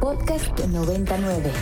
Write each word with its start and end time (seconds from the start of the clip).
Podcast 0.00 0.56
99. 0.60 1.52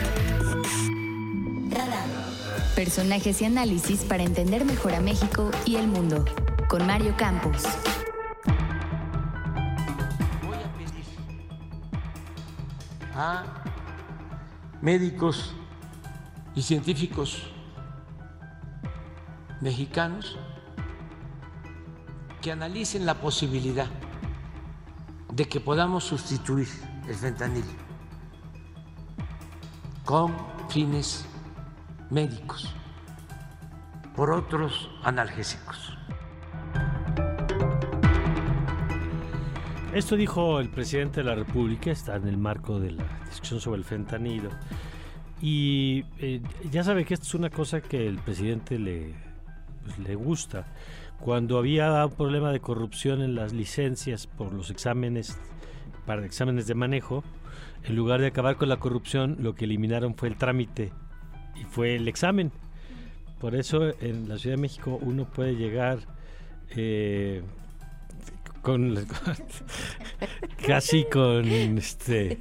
Personajes 2.75 3.41
y 3.41 3.47
análisis 3.47 4.05
para 4.05 4.25
entender 4.25 4.67
mejor 4.67 4.95
a 4.95 5.01
México 5.01 5.51
y 5.65 5.77
el 5.77 5.89
mundo. 5.89 6.23
Con 6.69 6.87
Mario 6.87 7.15
Campos. 7.17 7.63
Voy 10.45 10.59
a 10.59 10.73
pedir 10.77 11.05
a 13.15 13.45
médicos 14.83 15.55
y 16.55 16.61
científicos 16.61 17.51
mexicanos 19.63 20.37
que 22.43 22.53
analicen 22.53 23.07
la 23.07 23.15
posibilidad 23.15 23.89
de 25.33 25.49
que 25.49 25.59
podamos 25.59 26.05
sustituir 26.05 26.69
el 27.09 27.15
fentanilo 27.15 27.86
con 30.07 30.33
fines 30.69 31.27
médicos 32.11 32.73
por 34.15 34.31
otros 34.31 34.89
analgésicos. 35.03 35.93
Esto 39.93 40.15
dijo 40.17 40.61
el 40.61 40.71
presidente 40.71 41.23
de 41.23 41.25
la 41.25 41.35
República, 41.35 41.91
está 41.91 42.15
en 42.15 42.29
el 42.29 42.39
marco 42.39 42.79
de 42.79 42.93
la 42.93 43.05
discusión 43.29 43.61
sobre 43.61 43.79
el 43.79 43.85
fentanilo. 43.85 44.51
Y 45.43 46.05
eh, 46.19 46.41
ya 46.71 46.85
sabe 46.85 47.05
que 47.05 47.15
esto 47.15 47.27
es 47.27 47.35
una 47.35 47.51
cosa 47.51 47.81
que 47.81 48.07
el 48.07 48.19
presidente 48.19 48.79
le, 48.79 49.13
pues, 49.85 49.99
le 49.99 50.15
gusta. 50.15 50.67
Cuando 51.19 51.59
había 51.59 52.07
un 52.07 52.13
problema 52.13 52.53
de 52.53 52.61
corrupción 52.61 53.23
en 53.23 53.35
las 53.35 53.53
licencias 53.53 54.29
por 54.29 54.53
los 54.53 54.71
exámenes, 54.71 55.37
para 56.07 56.25
exámenes 56.25 56.67
de 56.67 56.75
manejo, 56.75 57.25
en 57.85 57.97
lugar 57.97 58.21
de 58.21 58.29
acabar 58.29 58.57
con 58.57 58.69
la 58.69 58.79
corrupción, 58.79 59.37
lo 59.41 59.55
que 59.55 59.65
eliminaron 59.65 60.15
fue 60.15 60.29
el 60.29 60.37
trámite 60.37 60.93
y 61.61 61.65
fue 61.65 61.97
el 61.97 62.09
examen. 62.09 62.53
Por 63.41 63.55
eso 63.55 63.91
en 64.01 64.29
la 64.29 64.39
Ciudad 64.39 64.57
de 64.57 64.63
México 64.63 64.99
uno 65.03 65.27
puede 65.27 65.57
llegar 65.57 65.99
eh, 66.71 67.43
con, 68.63 68.95
casi 70.67 71.05
con 71.05 71.45
este 71.47 72.41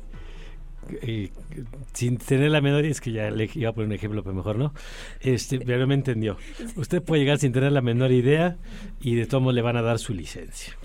sin 1.94 2.18
tener 2.18 2.52
la 2.52 2.62
menor 2.62 2.86
es 2.86 3.02
que 3.02 3.12
ya 3.12 3.30
le 3.32 3.50
iba 3.54 3.70
a 3.70 3.74
poner 3.74 3.88
un 3.88 3.94
ejemplo 3.94 4.24
pero 4.24 4.36
mejor 4.36 4.58
no. 4.58 4.74
Este 5.22 5.60
pero 5.60 5.88
me 5.88 5.94
entendió. 5.94 6.38
Usted 6.76 7.02
puede 7.02 7.22
llegar 7.22 7.40
sin 7.40 7.52
tener 7.52 7.72
la 7.72 7.82
menor 7.82 8.12
idea 8.12 8.58
y 9.02 9.16
de 9.16 9.26
todo 9.26 9.42
modo 9.42 9.54
le 9.54 9.62
van 9.62 9.78
a 9.78 9.82
dar 9.82 10.00
su 10.00 10.14
licencia. 10.14 10.78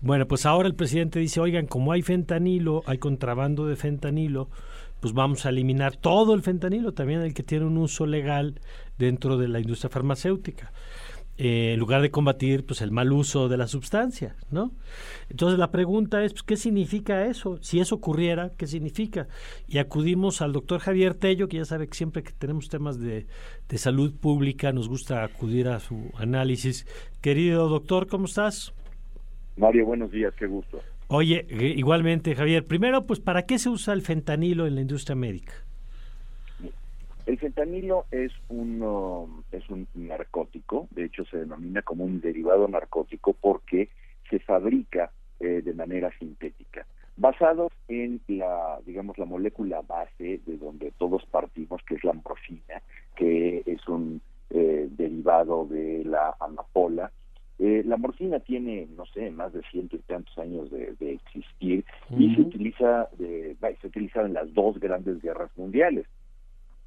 Bueno 0.00 0.26
pues 0.26 0.46
ahora 0.46 0.68
el 0.68 0.74
presidente 0.74 1.18
dice 1.18 1.40
oigan 1.40 1.66
como 1.66 1.92
hay 1.92 2.02
fentanilo 2.02 2.82
hay 2.86 2.98
contrabando 2.98 3.66
de 3.66 3.76
fentanilo 3.76 4.48
pues 5.00 5.12
vamos 5.12 5.46
a 5.46 5.50
eliminar 5.50 5.96
todo 5.96 6.34
el 6.34 6.42
fentanilo 6.42 6.92
también 6.92 7.20
el 7.20 7.34
que 7.34 7.42
tiene 7.42 7.64
un 7.64 7.76
uso 7.78 8.06
legal 8.06 8.60
dentro 8.98 9.36
de 9.36 9.48
la 9.48 9.60
industria 9.60 9.90
farmacéutica 9.90 10.72
eh, 11.38 11.72
en 11.74 11.80
lugar 11.80 12.02
de 12.02 12.10
combatir 12.10 12.64
pues 12.64 12.80
el 12.80 12.90
mal 12.90 13.12
uso 13.12 13.48
de 13.48 13.56
la 13.56 13.66
sustancia, 13.66 14.36
¿no? 14.50 14.72
Entonces 15.28 15.58
la 15.58 15.70
pregunta 15.70 16.24
es, 16.24 16.32
pues, 16.32 16.42
¿qué 16.42 16.56
significa 16.56 17.26
eso? 17.26 17.58
Si 17.60 17.80
eso 17.80 17.96
ocurriera, 17.96 18.52
¿qué 18.56 18.66
significa? 18.66 19.28
Y 19.68 19.78
acudimos 19.78 20.40
al 20.40 20.52
doctor 20.52 20.80
Javier 20.80 21.14
Tello, 21.14 21.48
que 21.48 21.58
ya 21.58 21.64
sabe 21.64 21.88
que 21.88 21.94
siempre 21.94 22.22
que 22.22 22.32
tenemos 22.32 22.68
temas 22.68 22.98
de, 22.98 23.26
de 23.68 23.78
salud 23.78 24.14
pública 24.14 24.72
nos 24.72 24.88
gusta 24.88 25.24
acudir 25.24 25.68
a 25.68 25.80
su 25.80 26.10
análisis. 26.16 26.86
Querido 27.20 27.68
doctor, 27.68 28.06
¿cómo 28.06 28.26
estás? 28.26 28.72
Mario, 29.56 29.86
buenos 29.86 30.10
días, 30.10 30.34
qué 30.38 30.46
gusto. 30.46 30.80
Oye, 31.08 31.46
eh, 31.48 31.74
igualmente 31.76 32.34
Javier, 32.34 32.64
primero 32.64 33.06
pues 33.06 33.20
¿para 33.20 33.46
qué 33.46 33.58
se 33.58 33.68
usa 33.68 33.94
el 33.94 34.02
fentanilo 34.02 34.66
en 34.66 34.74
la 34.74 34.80
industria 34.80 35.14
médica? 35.14 35.52
El 37.26 37.38
fentanilo 37.38 38.06
es 38.12 38.32
un, 38.48 39.42
es 39.50 39.68
un 39.68 39.88
narcótico, 39.94 40.86
de 40.92 41.06
hecho 41.06 41.24
se 41.24 41.38
denomina 41.38 41.82
como 41.82 42.04
un 42.04 42.20
derivado 42.20 42.68
narcótico 42.68 43.32
porque 43.32 43.88
se 44.30 44.38
fabrica 44.38 45.10
eh, 45.40 45.60
de 45.60 45.74
manera 45.74 46.10
sintética, 46.20 46.86
basado 47.16 47.70
en 47.88 48.20
la, 48.28 48.78
digamos, 48.86 49.18
la 49.18 49.24
molécula 49.24 49.82
base 49.82 50.40
de 50.46 50.56
donde 50.56 50.92
todos 50.98 51.26
partimos, 51.26 51.82
que 51.82 51.96
es 51.96 52.04
la 52.04 52.12
morfina, 52.12 52.80
que 53.16 53.62
es 53.66 53.88
un 53.88 54.20
eh, 54.50 54.88
derivado 54.92 55.66
de 55.66 56.04
la 56.04 56.36
amapola. 56.38 57.10
Eh, 57.58 57.82
la 57.84 57.96
morfina 57.96 58.38
tiene, 58.38 58.86
no 58.96 59.04
sé, 59.06 59.30
más 59.32 59.52
de 59.52 59.62
ciento 59.70 59.96
y 59.96 60.00
tantos 60.00 60.38
años 60.38 60.70
de, 60.70 60.94
de 61.00 61.14
existir 61.14 61.84
y 62.16 62.34
se 62.36 62.42
utiliza, 62.42 63.08
de, 63.18 63.56
se 63.80 63.86
utiliza 63.88 64.22
en 64.22 64.34
las 64.34 64.54
dos 64.54 64.78
grandes 64.78 65.20
guerras 65.20 65.50
mundiales. 65.56 66.06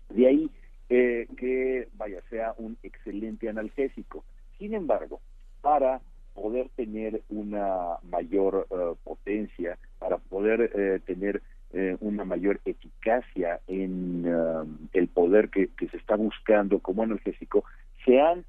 De 0.09 0.27
ahí 0.27 0.49
eh, 0.91 1.27
que, 1.37 1.87
vaya, 1.93 2.19
sea 2.31 2.55
un 2.57 2.75
excelente 2.81 3.47
analgésico. 3.47 4.23
Sin 4.57 4.73
embargo, 4.73 5.21
para 5.61 6.01
poder 6.33 6.69
tener 6.69 7.21
una 7.29 7.97
mayor 8.09 8.65
uh, 8.71 8.95
potencia, 9.03 9.77
para 9.99 10.17
poder 10.17 10.71
eh, 10.73 10.99
tener 11.05 11.43
eh, 11.73 11.95
una 11.99 12.25
mayor 12.25 12.59
eficacia 12.65 13.59
en 13.67 14.25
uh, 14.25 14.65
el 14.93 15.09
poder 15.09 15.49
que, 15.49 15.67
que, 15.77 15.87
se 15.89 15.97
está 15.97 16.15
buscando 16.15 16.79
como 16.79 17.03
analgésico, 17.03 17.63
se 18.03 18.19
han 18.19 18.45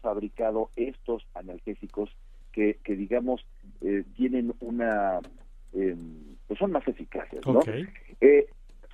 fabricado 0.00 0.70
estos 0.74 1.26
analgésicos 1.34 2.10
que, 2.50 2.78
que 2.82 2.96
digamos, 2.96 3.44
tienen 4.16 4.54
una, 4.60 5.20
pues 5.70 6.58
son 6.58 6.72
más 6.72 6.88
eficaces, 6.88 7.44
¿no? 7.44 7.58
Okay. 7.58 7.86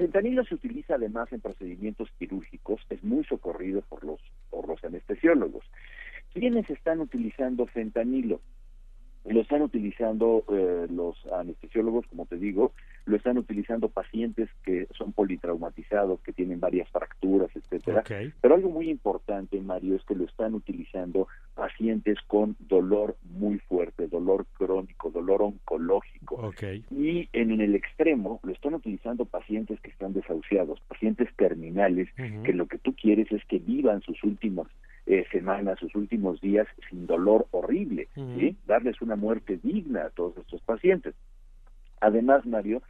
Fentanilo 0.02 0.42
se 0.42 0.56
utiliza 0.56 0.96
además 0.96 1.32
en 1.32 1.40
procedimientos 1.40 2.08
quirúrgicos, 2.18 2.80
es 2.90 3.04
muy 3.04 3.22
socorrido 3.22 3.82
por 3.82 4.02
los, 4.02 4.20
por 4.50 4.66
los 4.66 4.82
anestesiólogos. 4.82 5.64
¿Quiénes 6.34 6.68
están 6.70 6.98
utilizando 6.98 7.68
fentanilo? 7.68 8.41
Lo 9.25 9.41
están 9.41 9.62
utilizando 9.62 10.44
eh, 10.53 10.87
los 10.91 11.16
anestesiólogos, 11.33 12.06
como 12.09 12.27
te 12.27 12.37
digo, 12.37 12.72
lo 13.05 13.16
están 13.16 13.38
utilizando 13.38 13.88
pacientes 13.88 14.49
que 14.65 14.88
son 14.97 15.12
politraumatizados, 15.12 16.21
que 16.21 16.33
tienen 16.33 16.60
varias 16.60 16.88
fracturas, 16.91 17.50
etcétera. 17.55 18.00
Okay. 18.00 18.33
Pero 18.41 18.55
algo 18.55 18.71
muy 18.71 18.91
importante, 18.91 19.60
Mario, 19.60 19.97
es 19.97 20.05
que 20.05 20.15
lo 20.15 20.25
están 20.25 20.55
utilizando 20.55 21.28
pacientes 21.55 22.19
con 22.27 22.56
dolor 22.60 23.16
muy 23.25 23.59
fuerte, 23.59 24.09
dolor 24.09 24.47
crónico, 24.55 25.10
dolor 25.10 25.43
oncológico. 25.43 26.37
Okay. 26.37 26.84
Y 26.91 27.28
en, 27.33 27.50
en, 27.53 27.60
el 27.60 27.75
extremo 27.75 28.41
lo 28.43 28.53
están 28.53 28.75
utilizando 28.75 29.25
pacientes 29.25 29.81
que 29.81 29.91
están 29.91 30.12
desahuciados, 30.12 30.81
pacientes 30.89 31.28
terminales, 31.37 32.09
uh 32.19 32.22
-huh. 32.22 32.43
que 32.43 32.53
lo 32.53 32.66
que 32.66 32.78
tú 32.78 32.94
quieres 32.94 33.31
es 33.31 33.44
que 33.47 33.59
vivan 33.59 34.00
sus 34.03 34.22
últimas 34.25 34.66
eh, 35.06 35.24
semanas, 35.32 35.78
sus 35.78 35.94
últimos 35.94 36.40
días 36.40 36.66
sin 36.88 37.06
dolor 37.06 37.46
horrible, 37.50 38.08
uh 38.16 38.20
-huh. 38.20 38.38
¿sí? 38.38 38.56
darles 38.66 39.00
una 39.02 39.16
muerte 39.16 39.58
digna 39.62 40.06
a 40.06 40.10
todos 40.10 40.36
estos 40.38 40.60
pacientes. 40.62 41.14
Además, 42.00 42.46
Mario, 42.46 42.82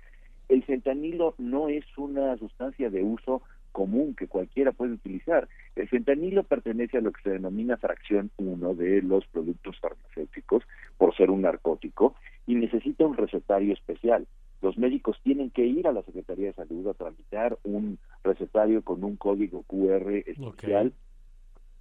el 0.48 0.62
fentanilo 0.64 1.34
no 1.38 1.68
es 1.68 1.84
una 1.96 2.36
sustancia 2.36 2.90
de 2.90 3.02
uso 3.02 3.42
común 3.72 4.14
que 4.14 4.28
cualquiera 4.28 4.72
puede 4.72 4.92
utilizar. 4.92 5.48
El 5.74 5.88
fentanilo 5.88 6.44
pertenece 6.44 6.98
a 6.98 7.00
lo 7.00 7.12
que 7.12 7.22
se 7.22 7.30
denomina 7.30 7.78
fracción 7.78 8.30
1 8.36 8.74
de 8.74 9.02
los 9.02 9.26
productos 9.26 9.78
farmacéuticos 9.80 10.62
por 10.98 11.16
ser 11.16 11.30
un 11.30 11.42
narcótico 11.42 12.14
y 12.46 12.54
necesita 12.54 13.06
un 13.06 13.16
recetario 13.16 13.72
especial. 13.72 14.26
Los 14.60 14.78
médicos 14.78 15.18
tienen 15.24 15.50
que 15.50 15.64
ir 15.64 15.88
a 15.88 15.92
la 15.92 16.02
Secretaría 16.02 16.48
de 16.48 16.52
Salud 16.52 16.86
a 16.86 16.94
tramitar 16.94 17.58
un 17.64 17.98
recetario 18.22 18.82
con 18.82 19.02
un 19.02 19.16
código 19.16 19.62
QR 19.62 20.12
especial 20.26 20.88
okay. 20.88 20.92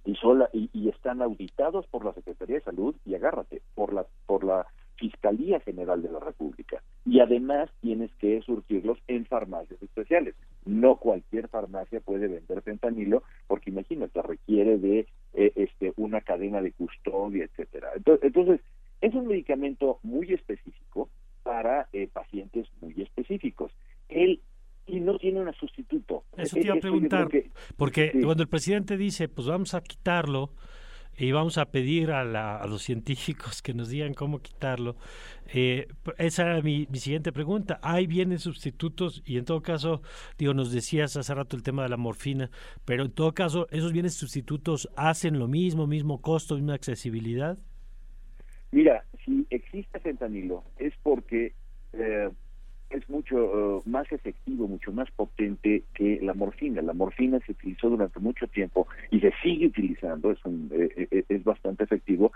Y, 0.04 0.14
sola, 0.16 0.48
y, 0.52 0.70
y 0.72 0.88
están 0.88 1.22
auditados 1.22 1.86
por 1.86 2.04
la 2.04 2.12
Secretaría 2.12 2.56
de 2.56 2.62
Salud 2.62 2.94
y 3.04 3.14
agárrate, 3.14 3.62
por 3.74 3.92
la, 3.92 4.06
por 4.26 4.44
la 4.44 4.66
Fiscalía 4.96 5.60
General 5.60 6.00
de 6.00 6.10
la 6.10 6.20
República. 6.20 6.82
Y 7.04 7.20
además 7.20 7.70
tienes 7.80 8.14
que 8.16 8.40
surtirlos 8.42 8.98
en 9.08 9.26
farmacias 9.26 9.82
especiales. 9.82 10.36
No 10.64 10.96
cualquier 10.96 11.48
farmacia 11.48 12.00
puede 12.00 12.28
vender 12.28 12.62
fentanilo 12.62 13.24
porque 13.48 13.70
imagínate, 13.70 14.22
requiere 14.22 14.78
de 14.78 15.06
eh, 15.34 15.52
este 15.56 15.92
una 15.96 16.20
cadena 16.20 16.60
de 16.60 16.72
custodia, 16.72 17.44
etcétera. 17.44 17.90
Entonces, 17.96 18.24
entonces, 18.24 18.60
es 19.00 19.14
un 19.14 19.26
medicamento 19.26 19.98
muy 20.04 20.32
específico 20.32 21.08
para 21.42 21.88
eh, 21.92 22.08
pacientes 22.12 22.68
muy 22.80 22.94
específicos. 23.02 23.72
Él 24.08 24.40
y 24.86 25.00
no 25.00 25.18
tiene 25.18 25.40
un 25.40 25.52
sustituto. 25.54 26.24
Eso 26.42 26.56
te 26.56 26.66
iba 26.66 26.74
a 26.74 26.80
preguntar, 26.80 27.28
que, 27.28 27.50
porque 27.76 28.10
sí. 28.12 28.22
cuando 28.22 28.42
el 28.42 28.48
presidente 28.48 28.96
dice, 28.96 29.28
pues 29.28 29.46
vamos 29.46 29.74
a 29.74 29.82
quitarlo, 29.82 30.52
y 31.16 31.30
vamos 31.32 31.58
a 31.58 31.66
pedir 31.66 32.10
a, 32.10 32.24
la, 32.24 32.56
a, 32.56 32.66
los 32.66 32.82
científicos 32.82 33.60
que 33.62 33.74
nos 33.74 33.88
digan 33.90 34.14
cómo 34.14 34.40
quitarlo. 34.40 34.96
Eh, 35.52 35.86
esa 36.18 36.42
era 36.42 36.62
mi, 36.62 36.86
mi, 36.90 36.98
siguiente 36.98 37.32
pregunta. 37.32 37.78
¿Hay 37.82 38.06
bienes 38.06 38.42
sustitutos? 38.42 39.22
Y 39.26 39.36
en 39.36 39.44
todo 39.44 39.62
caso, 39.62 40.02
digo, 40.38 40.54
nos 40.54 40.72
decías 40.72 41.16
hace 41.16 41.34
rato 41.34 41.56
el 41.56 41.62
tema 41.62 41.82
de 41.82 41.90
la 41.90 41.96
morfina, 41.96 42.50
pero 42.84 43.04
en 43.04 43.12
todo 43.12 43.34
caso, 43.34 43.68
¿esos 43.70 43.92
bienes 43.92 44.14
sustitutos 44.14 44.88
hacen 44.96 45.38
lo 45.38 45.48
mismo, 45.48 45.86
mismo 45.86 46.22
costo, 46.22 46.54
misma 46.54 46.74
accesibilidad? 46.74 47.58
Mira, 48.70 49.04
si 49.24 49.46
existe 49.50 50.00
fentanilo 50.00 50.64
es 50.78 50.94
porque 51.02 51.52
eh, 51.92 52.30
es 52.88 53.08
mucho 53.10 53.36
uh, 53.36 53.82
más 53.84 54.10
efectivo, 54.12 54.41
mucho 54.54 54.92
más 54.92 55.10
potente 55.10 55.84
que 55.94 56.18
la 56.22 56.34
morfina. 56.34 56.82
La 56.82 56.92
morfina 56.92 57.40
se 57.40 57.52
utilizó 57.52 57.90
durante 57.90 58.20
mucho 58.20 58.46
tiempo 58.46 58.86
y 59.10 59.20
se 59.20 59.32
sigue 59.42 59.66
utilizando, 59.66 60.30
es, 60.30 60.44
un, 60.44 60.70
eh, 60.72 61.08
eh, 61.10 61.24
es 61.28 61.44
bastante 61.44 61.84
efectivo, 61.84 62.32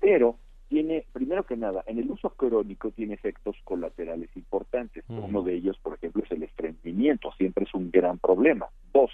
pero 0.00 0.36
tiene, 0.68 1.04
primero 1.12 1.44
que 1.44 1.56
nada, 1.56 1.82
en 1.86 1.98
el 1.98 2.10
uso 2.10 2.30
crónico 2.30 2.92
tiene 2.92 3.14
efectos 3.14 3.56
colaterales 3.64 4.30
importantes. 4.36 5.04
Uno 5.08 5.42
de 5.42 5.54
ellos, 5.54 5.76
por 5.82 5.94
ejemplo, 5.94 6.22
es 6.24 6.30
el 6.30 6.44
estreñimiento, 6.44 7.32
siempre 7.32 7.64
es 7.64 7.74
un 7.74 7.90
gran 7.90 8.18
problema. 8.18 8.66
Dos, 8.92 9.10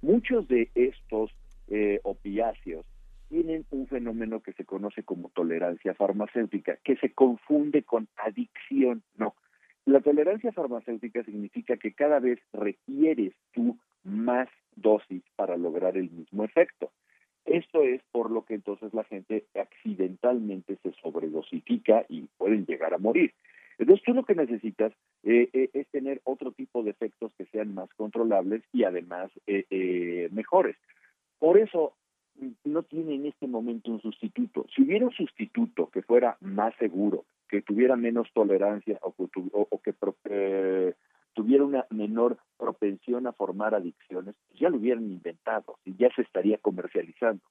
muchos 0.00 0.48
de 0.48 0.70
estos 0.74 1.30
eh, 1.68 2.00
opiáceos 2.04 2.86
tienen 3.28 3.66
un 3.70 3.86
fenómeno 3.86 4.40
que 4.40 4.52
se 4.52 4.64
conoce 4.64 5.02
como 5.02 5.28
tolerancia 5.28 5.92
farmacéutica, 5.94 6.78
que 6.84 6.96
se 6.96 7.12
confunde 7.12 7.82
con 7.82 8.08
adicción. 8.16 8.53
La 9.94 10.00
tolerancia 10.00 10.50
farmacéutica 10.50 11.22
significa 11.22 11.76
que 11.76 11.92
cada 11.92 12.18
vez 12.18 12.40
requieres 12.52 13.32
tú 13.52 13.78
más 14.02 14.48
dosis 14.74 15.22
para 15.36 15.56
lograr 15.56 15.96
el 15.96 16.10
mismo 16.10 16.42
efecto. 16.42 16.90
Esto 17.44 17.80
es 17.84 18.02
por 18.10 18.32
lo 18.32 18.44
que 18.44 18.54
entonces 18.54 18.92
la 18.92 19.04
gente 19.04 19.44
accidentalmente 19.54 20.78
se 20.82 20.90
sobredosifica 21.00 22.06
y 22.08 22.22
pueden 22.38 22.66
llegar 22.66 22.92
a 22.92 22.98
morir. 22.98 23.34
Entonces 23.78 24.04
tú 24.04 24.14
lo 24.14 24.24
que 24.24 24.34
necesitas 24.34 24.92
eh, 25.22 25.48
eh, 25.52 25.70
es 25.72 25.86
tener 25.90 26.20
otro 26.24 26.50
tipo 26.50 26.82
de 26.82 26.90
efectos 26.90 27.32
que 27.38 27.46
sean 27.46 27.72
más 27.72 27.88
controlables 27.94 28.64
y 28.72 28.82
además 28.82 29.30
eh, 29.46 30.28
mejores. 30.32 30.74
Por 31.38 31.56
eso 31.56 31.94
no 32.64 32.82
tiene 32.82 33.14
en 33.14 33.26
este 33.26 33.46
momento 33.46 33.92
un 33.92 34.02
sustituto. 34.02 34.66
Si 34.74 34.82
hubiera 34.82 35.06
un 35.06 35.12
sustituto 35.12 35.88
que 35.90 36.02
fuera 36.02 36.36
más 36.40 36.74
seguro, 36.80 37.26
que 37.48 37.62
tuviera 37.62 37.96
menos 37.96 38.28
tolerancia 38.32 38.98
o, 39.02 39.14
que 39.82 40.94
tuviera 41.34 41.64
una 41.64 41.86
menor 41.90 42.38
propensión 42.58 43.26
a 43.26 43.32
formar 43.32 43.74
adicciones, 43.74 44.34
pues 44.46 44.60
ya 44.60 44.70
lo 44.70 44.76
hubieran 44.76 45.04
inventado 45.04 45.78
y 45.84 45.96
ya 45.96 46.08
se 46.14 46.22
estaría 46.22 46.58
comercializando. 46.58 47.42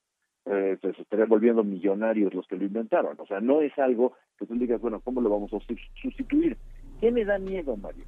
Eh, 0.46 0.76
se 0.80 0.90
estarían 1.02 1.28
volviendo 1.28 1.64
millonarios 1.64 2.34
los 2.34 2.46
que 2.46 2.56
lo 2.56 2.64
inventaron. 2.64 3.18
O 3.18 3.26
sea, 3.26 3.40
no 3.40 3.62
es 3.62 3.76
algo 3.78 4.14
que 4.38 4.46
tú 4.46 4.54
digas, 4.54 4.80
bueno, 4.80 5.00
¿cómo 5.00 5.20
lo 5.20 5.30
vamos 5.30 5.52
a 5.54 5.58
sustituir? 6.00 6.56
¿Qué 7.00 7.10
me 7.10 7.24
da 7.24 7.38
miedo, 7.38 7.76
Mario? 7.76 8.04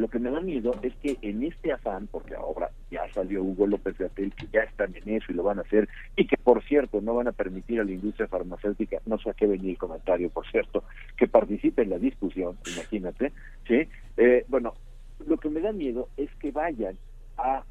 Lo 0.00 0.08
que 0.08 0.18
me 0.18 0.30
da 0.30 0.40
miedo 0.40 0.74
es 0.80 0.94
que 0.96 1.18
en 1.20 1.42
este 1.42 1.72
afán, 1.72 2.06
porque 2.06 2.34
ahora 2.34 2.70
ya 2.90 3.02
salió 3.12 3.42
Hugo 3.42 3.66
López 3.66 3.98
de 3.98 4.06
Atel, 4.06 4.32
que 4.34 4.46
ya 4.50 4.62
están 4.62 4.96
en 4.96 5.16
eso 5.16 5.30
y 5.30 5.34
lo 5.34 5.42
van 5.42 5.58
a 5.58 5.60
hacer, 5.60 5.90
y 6.16 6.26
que 6.26 6.38
por 6.38 6.64
cierto 6.64 7.02
no 7.02 7.14
van 7.14 7.28
a 7.28 7.32
permitir 7.32 7.80
a 7.80 7.84
la 7.84 7.90
industria 7.90 8.26
farmacéutica, 8.26 9.02
no 9.04 9.18
sé 9.18 9.28
a 9.28 9.34
qué 9.34 9.46
venir 9.46 9.72
el 9.72 9.78
comentario, 9.78 10.30
por 10.30 10.50
cierto, 10.50 10.84
que 11.18 11.28
participe 11.28 11.82
en 11.82 11.90
la 11.90 11.98
discusión, 11.98 12.56
imagínate, 12.74 13.34
¿sí? 13.68 13.86
Eh, 14.16 14.46
bueno, 14.48 14.72
lo 15.26 15.36
que 15.36 15.50
me 15.50 15.60
da 15.60 15.70
miedo 15.70 16.08
es 16.16 16.30
que 16.36 16.50
vayan 16.50 16.96
a 17.36 17.62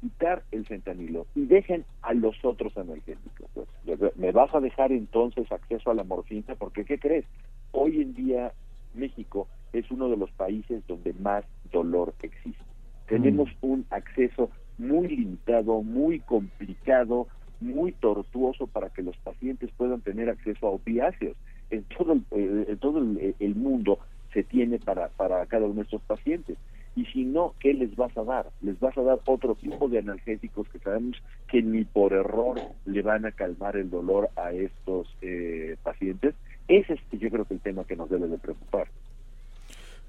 quitar 0.00 0.44
el 0.52 0.64
fentanilo 0.66 1.26
y 1.34 1.46
dejen 1.46 1.84
a 2.02 2.14
los 2.14 2.36
otros 2.44 2.76
analgésicos. 2.76 3.50
Pues, 3.54 4.16
me 4.16 4.30
vas 4.30 4.54
a 4.54 4.60
dejar 4.60 4.92
entonces 4.92 5.50
acceso 5.50 5.90
a 5.90 5.94
la 5.94 6.04
morfina, 6.04 6.54
porque 6.54 6.84
¿qué 6.84 7.00
crees? 7.00 7.24
Hoy 7.72 8.00
en 8.00 8.14
día 8.14 8.52
México 8.94 9.48
es 9.72 9.90
uno 9.90 10.08
de 10.08 10.16
los 10.16 10.30
países 10.32 10.86
donde 10.86 11.12
más 11.14 11.44
dolor 11.70 12.14
existe. 12.22 12.64
Tenemos 13.06 13.48
mm. 13.60 13.66
un 13.66 13.86
acceso 13.90 14.50
muy 14.78 15.08
limitado, 15.08 15.82
muy 15.82 16.20
complicado, 16.20 17.26
muy 17.60 17.92
tortuoso 17.92 18.66
para 18.66 18.88
que 18.90 19.02
los 19.02 19.16
pacientes 19.18 19.70
puedan 19.76 20.00
tener 20.00 20.30
acceso 20.30 20.66
a 20.66 20.70
opiáceos. 20.70 21.36
En 21.70 21.84
todo 21.84 22.14
el, 22.14 22.24
eh, 22.30 22.66
en 22.68 22.78
todo 22.78 22.98
el, 22.98 23.54
mundo 23.54 23.98
se 24.32 24.42
tiene 24.42 24.78
para, 24.78 25.08
para 25.08 25.44
cada 25.46 25.66
uno 25.66 25.76
de 25.76 25.82
estos 25.82 26.02
pacientes. 26.02 26.56
Y 26.96 27.04
si 27.06 27.24
no, 27.24 27.54
¿qué 27.60 27.72
les 27.72 27.94
vas 27.94 28.16
a 28.16 28.24
dar? 28.24 28.46
Les 28.62 28.78
vas 28.80 28.96
a 28.98 29.02
dar 29.02 29.20
otro 29.26 29.54
tipo 29.54 29.88
de 29.88 29.98
analgésicos 29.98 30.68
que 30.68 30.80
sabemos 30.80 31.22
que 31.48 31.62
ni 31.62 31.84
por 31.84 32.12
error 32.12 32.58
le 32.84 33.02
van 33.02 33.26
a 33.26 33.32
calmar 33.32 33.76
el 33.76 33.90
dolor 33.90 34.30
a 34.36 34.52
estos 34.52 35.08
eh, 35.22 35.76
pacientes. 35.82 36.34
Ese 36.66 36.94
es 36.94 37.00
yo 37.12 37.30
creo 37.30 37.44
que 37.44 37.54
el 37.54 37.60
tema 37.60 37.84
que 37.84 37.96
nos 37.96 38.10
debe 38.10 38.26
de 38.26 38.38
preocupar. 38.38 38.88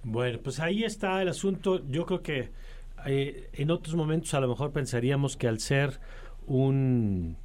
Bueno, 0.03 0.39
pues 0.43 0.59
ahí 0.59 0.83
está 0.83 1.21
el 1.21 1.29
asunto. 1.29 1.81
Yo 1.87 2.05
creo 2.05 2.21
que 2.21 2.49
eh, 3.05 3.49
en 3.53 3.71
otros 3.71 3.95
momentos 3.95 4.33
a 4.33 4.39
lo 4.39 4.47
mejor 4.47 4.71
pensaríamos 4.71 5.37
que 5.37 5.47
al 5.47 5.59
ser 5.59 5.99
un 6.47 7.37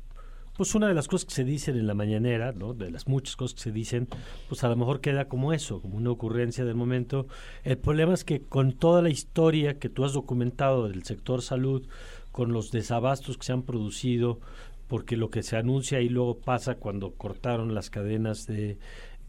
pues 0.56 0.74
una 0.74 0.88
de 0.88 0.94
las 0.94 1.06
cosas 1.06 1.26
que 1.26 1.34
se 1.34 1.44
dicen 1.44 1.76
en 1.76 1.86
la 1.86 1.92
mañanera, 1.92 2.52
¿no? 2.52 2.72
de 2.72 2.90
las 2.90 3.06
muchas 3.06 3.36
cosas 3.36 3.56
que 3.56 3.60
se 3.60 3.72
dicen, 3.72 4.08
pues 4.48 4.64
a 4.64 4.68
lo 4.68 4.76
mejor 4.76 5.02
queda 5.02 5.26
como 5.26 5.52
eso, 5.52 5.82
como 5.82 5.98
una 5.98 6.10
ocurrencia 6.10 6.64
del 6.64 6.74
momento. 6.74 7.26
El 7.62 7.76
problema 7.76 8.14
es 8.14 8.24
que 8.24 8.40
con 8.40 8.72
toda 8.72 9.02
la 9.02 9.10
historia 9.10 9.78
que 9.78 9.90
tú 9.90 10.04
has 10.04 10.14
documentado 10.14 10.88
del 10.88 11.04
sector 11.04 11.42
salud, 11.42 11.86
con 12.32 12.52
los 12.52 12.70
desabastos 12.70 13.36
que 13.36 13.44
se 13.44 13.52
han 13.52 13.62
producido, 13.62 14.40
porque 14.88 15.16
lo 15.16 15.30
que 15.30 15.42
se 15.42 15.56
anuncia 15.56 16.00
y 16.00 16.08
luego 16.08 16.38
pasa 16.38 16.76
cuando 16.76 17.12
cortaron 17.12 17.74
las 17.74 17.90
cadenas 17.90 18.46
de 18.46 18.78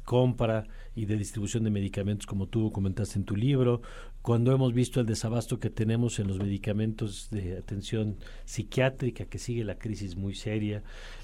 compra 0.07 0.63
y 0.95 1.05
de 1.05 1.17
distribución 1.17 1.65
de 1.65 1.69
medicamentos, 1.69 2.25
como 2.25 2.47
tú 2.47 2.71
comentaste 2.71 3.19
en 3.19 3.25
tu 3.25 3.35
libro, 3.35 3.81
cuando 4.21 4.53
hemos 4.53 4.73
visto 4.73 5.01
el 5.01 5.05
desabasto 5.05 5.59
que 5.59 5.69
tenemos 5.69 6.19
en 6.19 6.29
los 6.29 6.39
medicamentos 6.39 7.29
de 7.29 7.57
atención 7.57 8.15
psiquiátrica, 8.45 9.25
que 9.25 9.37
sigue 9.37 9.65
la 9.65 9.77
crisis 9.77 10.15
muy 10.15 10.33
seria, 10.33 10.81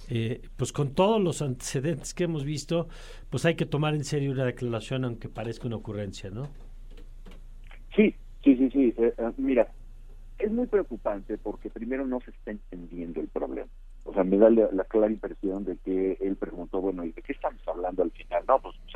eh, 0.10 0.42
pues 0.58 0.74
con 0.74 0.94
todos 0.94 1.22
los 1.22 1.42
antecedentes 1.42 2.14
que 2.14 2.26
hemos 2.26 2.44
visto, 2.44 2.90
pues 3.30 3.46
hay 3.46 3.56
que 3.56 3.66
tomar 3.66 3.96
en 3.96 4.04
serio 4.04 4.34
una 4.34 4.44
declaración, 4.44 5.06
aunque 5.06 5.30
parezca 5.30 5.68
una 5.68 5.78
ocurrencia, 5.78 6.30
¿no? 6.30 6.50
Sí, 7.96 8.14
sí, 8.44 8.58
sí, 8.58 8.70
sí. 8.70 8.94
Eh, 8.98 9.14
eh, 9.18 9.32
mira, 9.38 9.72
es 10.38 10.52
muy 10.52 10.68
preocupante 10.68 11.38
porque 11.38 11.70
primero 11.70 12.06
no 12.06 12.20
se 12.20 12.32
está 12.32 12.52
entendiendo 12.52 13.22
el 13.22 13.30
problema 13.30 13.70
o 14.06 14.14
sea, 14.14 14.24
me 14.24 14.38
da 14.38 14.50
la, 14.50 14.84
clara 14.86 15.12
impresión 15.12 15.64
de 15.64 15.78
que 15.78 16.18
él 16.20 16.36
preguntó, 16.36 16.82
bueno, 16.82 17.06
¿y 17.06 17.12
de 17.12 17.22
qué 17.22 17.32
estamos 17.32 17.62
hablando 17.68 18.04
al 18.04 18.12
final? 18.12 18.33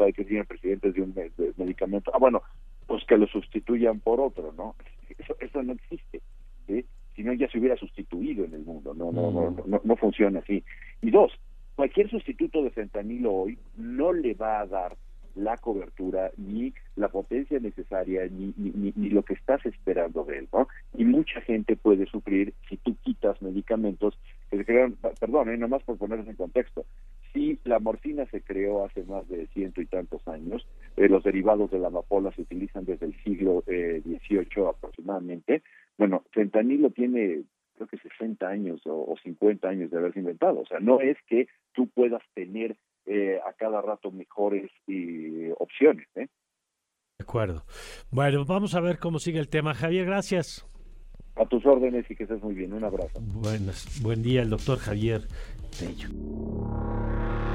Sabe 0.07 0.13
que 0.13 0.23
tiene 0.23 0.45
presidente 0.45 0.91
de 0.91 1.01
un 1.01 1.13
medicamento. 1.57 2.11
Ah, 2.13 2.17
bueno, 2.17 2.41
pues 2.85 3.03
que 3.05 3.17
lo 3.17 3.27
sustituyan 3.27 3.99
por 3.99 4.21
otro, 4.21 4.53
¿no? 4.55 4.75
Eso, 5.17 5.35
eso 5.39 5.63
no 5.63 5.73
existe, 5.73 6.21
¿sí? 6.67 6.85
Si 7.15 7.23
no, 7.23 7.33
ya 7.33 7.49
se 7.49 7.57
hubiera 7.57 7.75
sustituido 7.75 8.45
en 8.45 8.53
el 8.53 8.63
mundo, 8.63 8.93
no, 8.93 9.11
no, 9.11 9.31
no, 9.31 9.55
no, 9.65 9.81
no 9.83 9.95
funciona 9.95 10.39
así. 10.39 10.63
Y 11.01 11.09
dos, 11.09 11.31
cualquier 11.75 12.09
sustituto 12.09 12.61
de 12.63 12.69
fentanilo 12.69 13.33
hoy 13.33 13.57
no 13.75 14.13
le 14.13 14.33
va 14.35 14.59
a 14.59 14.67
dar 14.67 14.95
la 15.37 15.55
cobertura, 15.57 16.31
ni 16.37 16.73
la 16.95 17.09
potencia 17.09 17.59
necesaria, 17.59 18.27
ni, 18.29 18.53
ni, 18.57 18.93
ni, 18.95 19.09
lo 19.09 19.23
que 19.23 19.35
estás 19.35 19.65
esperando 19.65 20.23
de 20.23 20.39
él, 20.39 20.47
¿no? 20.51 20.67
Y 20.95 21.05
mucha 21.05 21.41
gente 21.41 21.75
puede 21.75 22.07
sufrir 22.07 22.53
si 22.67 22.77
tú 22.77 22.95
quitas 23.03 23.41
medicamentos 23.41 24.17
que 24.49 24.57
se 24.57 24.65
crean, 24.65 24.97
perdón, 25.19 25.49
¿eh? 25.49 25.57
nomás 25.57 25.83
por 25.83 25.97
ponerse 25.97 26.29
en 26.29 26.35
contexto, 26.35 26.85
si 27.33 27.59
la 27.63 27.79
morfina 27.79 28.25
se 28.27 28.41
creó 28.41 28.85
hace 28.85 29.03
más 29.03 29.27
de 29.27 29.47
ciento 29.47 29.81
y 29.81 29.85
tantos 29.85 30.27
años, 30.27 30.67
eh, 30.95 31.09
los 31.09 31.23
derivados 31.23 31.71
de 31.71 31.79
la 31.79 31.87
amapola 31.87 32.31
se 32.31 32.41
utilizan 32.41 32.85
desde 32.85 33.07
el 33.07 33.23
siglo 33.23 33.63
XVIII 33.65 34.19
eh, 34.29 34.69
aproximadamente, 34.69 35.63
bueno, 35.97 36.23
fentanilo 36.31 36.89
tiene 36.91 37.43
creo 37.75 37.87
que 37.87 37.97
60 37.97 38.47
años 38.47 38.81
o, 38.87 39.11
o 39.11 39.15
50 39.23 39.67
años 39.67 39.91
de 39.91 39.97
haberse 39.97 40.19
inventado, 40.19 40.61
o 40.61 40.65
sea, 40.65 40.79
no 40.79 40.99
es 40.99 41.15
que 41.27 41.47
tú 41.73 41.87
puedas 41.87 42.23
tener 42.33 42.75
eh, 43.09 43.39
a 43.47 43.53
cada 43.53 43.81
rato 43.81 44.11
mejores 44.11 44.69
y 44.85 45.49
opciones. 45.59 46.07
¿eh? 46.15 46.27
De 47.17 47.23
acuerdo. 47.23 47.63
Bueno, 48.11 48.43
vamos 48.43 48.75
a 48.75 48.81
ver 48.81 48.99
cómo 48.99 49.17
sigue 49.19 49.39
el 49.39 49.47
tema. 49.47 49.73
Javier, 49.73 50.05
gracias. 50.05 50.67
A 51.37 51.45
tus 51.45 51.65
órdenes 51.65 52.09
y 52.11 52.15
que 52.15 52.23
estés 52.23 52.43
muy 52.43 52.53
bien. 52.53 52.73
Un 52.73 52.83
abrazo. 52.83 53.17
Buenas, 53.21 54.01
buen 54.01 54.21
día, 54.21 54.41
el 54.41 54.49
doctor 54.49 54.77
Javier 54.79 55.21
Tello. 55.79 56.09